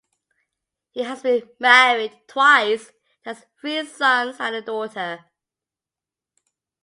He 0.93 1.03
has 1.03 1.21
been 1.21 1.43
married 1.59 2.23
twice 2.27 2.87
and 3.23 3.37
has 3.37 3.45
three 3.59 3.85
sons 3.85 4.37
and 4.39 4.55
a 4.55 4.61
daughter. 4.63 5.25